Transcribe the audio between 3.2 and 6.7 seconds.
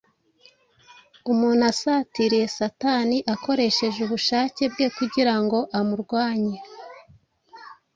akoresheje ubushake bwe kugira ngo amurwanye,